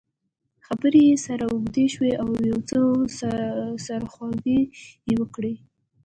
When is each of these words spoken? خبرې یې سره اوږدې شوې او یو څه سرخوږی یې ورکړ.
خبرې 0.65 1.01
یې 1.09 1.15
سره 1.25 1.43
اوږدې 1.53 1.85
شوې 1.93 2.11
او 2.21 2.29
یو 2.49 2.59
څه 2.69 2.77
سرخوږی 3.85 4.61
یې 5.07 5.15
ورکړ. 5.19 5.43